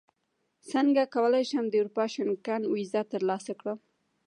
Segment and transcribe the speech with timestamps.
[0.71, 3.79] څنګه کولی شم د اروپا شینګن ویزه ترلاسه کړم